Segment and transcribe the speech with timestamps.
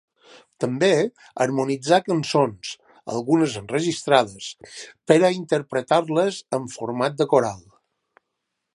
[0.63, 0.87] També
[1.43, 2.71] harmonitzà cançons,
[3.17, 4.49] algunes enregistrades,
[5.11, 7.65] per a interpretar-les en format de coral.